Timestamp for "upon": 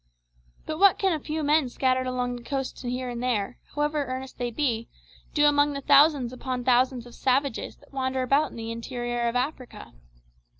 6.33-6.63